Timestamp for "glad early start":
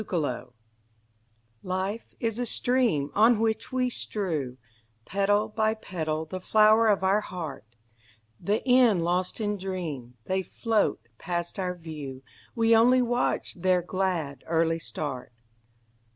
13.83-15.33